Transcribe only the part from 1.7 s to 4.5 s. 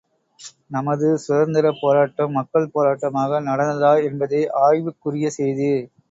போராட்டம் மக்கள் போராட்டமாக நடந்ததா என்பதே